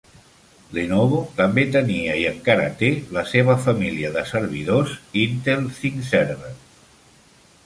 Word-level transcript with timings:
Lenovo 0.75 1.19
també 1.39 1.65
tenia 1.75 2.15
i 2.21 2.25
encara 2.29 2.65
té 2.79 2.89
la 3.19 3.25
seva 3.35 3.59
família 3.67 4.11
de 4.17 4.25
servidors 4.33 4.97
Intel 5.27 5.71
ThinkServer. 5.79 6.53